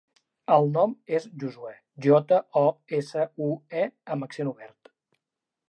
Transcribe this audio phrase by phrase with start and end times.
[0.53, 1.73] El nom és Josuè:
[2.07, 2.67] jota, o,
[3.01, 3.53] essa, u,
[3.83, 4.95] e amb accent obert.